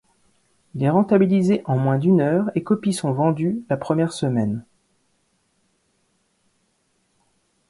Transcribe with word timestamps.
Il 0.73 0.81
est 0.81 0.89
rentabilisé 0.89 1.61
en 1.65 1.77
moins 1.77 1.99
d'une 1.99 2.21
heure, 2.21 2.49
et 2.55 2.63
copies 2.63 2.91
sont 2.91 3.13
vendues 3.13 3.61
la 3.69 3.77
première 3.77 4.13
semaine. 4.13 4.65